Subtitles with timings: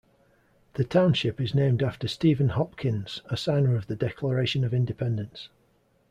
[0.73, 5.49] The township is named after Stephen Hopkins, a signer of the Declaration of Independence.